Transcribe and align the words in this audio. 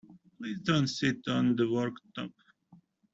Please 0.39 0.57
don't 0.63 0.87
sit 0.87 1.17
on 1.27 1.55
the 1.55 1.61
worktop! 1.61 2.31